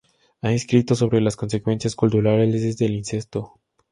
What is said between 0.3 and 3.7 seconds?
Ha escrito sobre las consecuencias culturales del incesto.